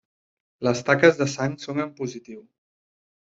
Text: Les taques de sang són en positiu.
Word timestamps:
Les 0.67 0.79
taques 0.87 1.19
de 1.19 1.27
sang 1.33 1.53
són 1.65 1.83
en 1.85 1.93
positiu. 2.01 2.39